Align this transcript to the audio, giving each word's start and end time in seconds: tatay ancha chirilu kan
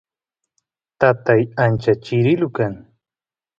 tatay 0.99 1.41
ancha 1.63 1.93
chirilu 2.05 2.47
kan 2.57 2.73